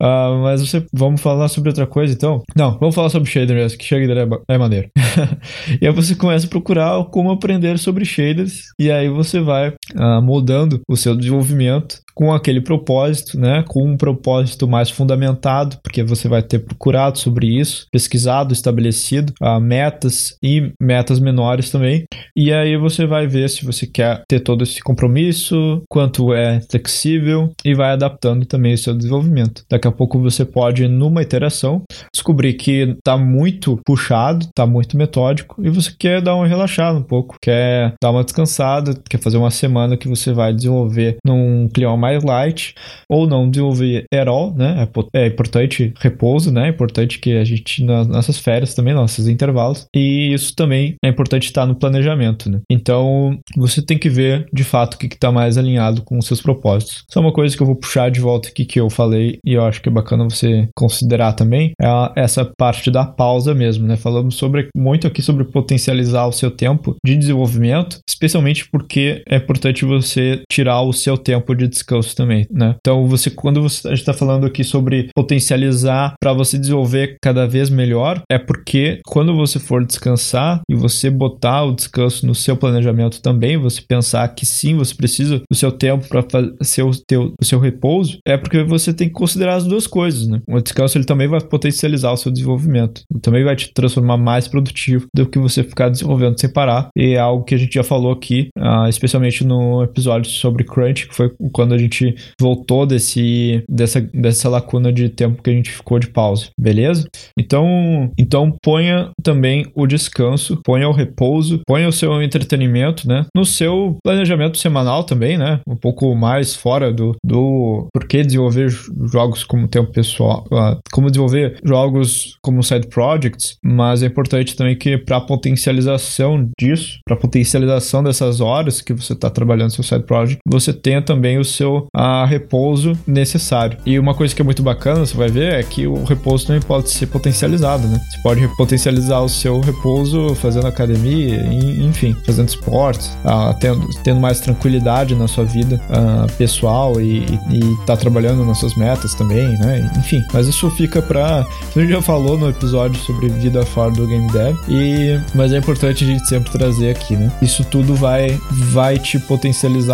[0.02, 0.86] Uh, mas você.
[0.94, 2.42] Vamos falar sobre outra coisa então?
[2.56, 4.90] Não, vamos falar sobre shader mesmo, que shader é, é maneiro.
[5.82, 8.68] e aí você começa a procurar como aprender sobre shaders.
[8.80, 13.64] E aí você vai uh, moldando o seu desenvolvimento com aquele propósito, né?
[13.68, 19.60] Com um propósito mais fundamentado, porque você vai ter procurado sobre isso, pesquisado, estabelecido uh,
[19.60, 22.06] metas e metas menores também.
[22.36, 27.52] E aí você vai ver se você quer ter todo esse compromisso, quanto é flexível
[27.64, 29.64] e vai adaptando também o seu desenvolvimento.
[29.70, 35.64] Daqui a pouco você pode, numa iteração, descobrir que está muito puxado, está muito metódico
[35.64, 39.52] e você quer dar uma relaxada um pouco, quer dar uma descansada, quer fazer uma
[39.52, 42.74] semana que você vai desenvolver num clima mais light
[43.10, 44.88] ou não desenvolver at all, né?
[45.14, 46.68] É, é importante repouso, né?
[46.68, 51.10] É importante que a gente, nas nossas férias também, nossos intervalos, e isso também é
[51.10, 52.60] importante estar no planejamento, né?
[52.70, 56.42] Então, você tem que ver de fato o que está mais alinhado com os seus
[56.42, 57.04] propósitos.
[57.10, 59.64] Só uma coisa que eu vou puxar de volta aqui que eu falei e eu
[59.64, 63.96] acho que é bacana você considerar também é essa parte da pausa mesmo, né?
[63.96, 69.67] Falamos sobre muito aqui sobre potencializar o seu tempo de desenvolvimento, especialmente porque é importante
[69.68, 72.76] importante você tirar o seu tempo de descanso também, né?
[72.80, 78.22] Então, você quando você está falando aqui sobre potencializar para você desenvolver cada vez melhor,
[78.30, 83.58] é porque quando você for descansar e você botar o descanso no seu planejamento também,
[83.58, 87.60] você pensar que sim, você precisa do seu tempo para fazer o, teu, o seu
[87.60, 90.42] repouso, é porque você tem que considerar as duas coisas, né?
[90.48, 94.48] O descanso ele também vai potencializar o seu desenvolvimento, ele também vai te transformar mais
[94.48, 96.90] produtivo do que você ficar desenvolvendo sem parar.
[96.96, 101.08] E é algo que a gente já falou aqui, uh, especialmente no episódio sobre crunch,
[101.08, 105.70] que foi quando a gente voltou desse dessa, dessa lacuna de tempo que a gente
[105.70, 107.08] ficou de pausa, beleza?
[107.38, 113.26] Então, então ponha também o descanso, ponha o repouso, ponha o seu entretenimento, né?
[113.36, 115.60] No seu planejamento semanal também, né?
[115.68, 118.70] Um pouco mais fora do, do por que desenvolver
[119.12, 124.78] jogos como tempo pessoal, uh, como desenvolver jogos como side projects, mas é importante também
[124.78, 130.04] que para potencialização disso, para potencialização dessas horas que você está trabalhando no seu side
[130.04, 133.78] project, você tenha também o seu uh, repouso necessário.
[133.86, 136.62] E uma coisa que é muito bacana, você vai ver, é que o repouso também
[136.62, 138.00] pode ser potencializado, né?
[138.10, 141.42] Você pode potencializar o seu repouso fazendo academia,
[141.80, 147.20] enfim, fazendo esportes, uh, tendo, tendo mais tranquilidade na sua vida uh, pessoal e,
[147.52, 149.92] e, tá trabalhando nas suas metas também, né?
[149.98, 151.46] Enfim, mas isso fica pra.
[151.76, 155.58] A gente já falou no episódio sobre vida fora do game dev, e, mas é
[155.58, 157.32] importante a gente sempre trazer aqui, né?
[157.42, 159.20] Isso tudo vai, vai te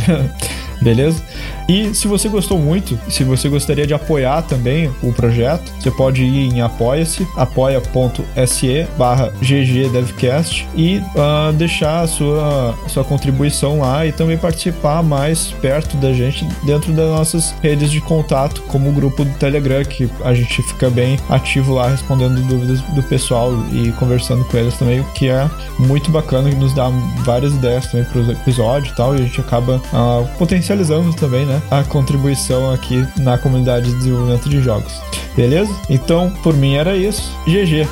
[0.84, 1.24] beleza?
[1.68, 6.24] E se você gostou muito, se você gostaria de apoiar também o projeto, você pode
[6.24, 14.11] ir em apoia-se, apoia.se barra ggdevcast e uh, deixar a sua, sua contribuição lá e
[14.11, 19.24] também participar mais perto da gente dentro das nossas redes de contato, como o grupo
[19.24, 24.43] do Telegram, que a gente fica bem ativo lá respondendo dúvidas do pessoal e conversando
[24.45, 25.49] com eles também, o que é
[25.80, 26.89] muito bacana e nos dá
[27.24, 31.45] várias ideias também para os episódios e tal, e a gente acaba uh, potencializando também,
[31.54, 34.93] né, a contribuição aqui na comunidade de desenvolvimento de jogos.
[35.36, 35.74] Beleza?
[35.89, 37.36] Então, por mim era isso.
[37.45, 37.88] GG.